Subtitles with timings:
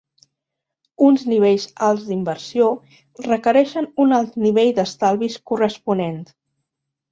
[1.07, 2.71] Uns nivells alts d'inversió
[3.27, 6.21] requereixen un alt nivell d'estalvis corresponent.